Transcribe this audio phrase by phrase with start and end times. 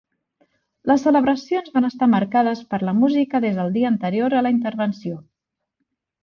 [0.91, 5.21] Les celebracions van estar marcades per la música des del dia anterior a la intervenció.